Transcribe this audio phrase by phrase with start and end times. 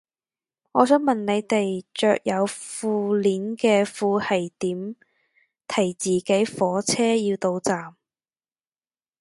[0.71, 4.95] 我想問你哋着有褲鏈嘅褲係點
[5.67, 7.95] 提自己火車要到站